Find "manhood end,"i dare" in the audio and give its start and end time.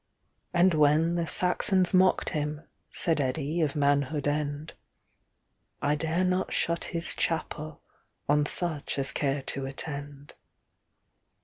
3.75-6.23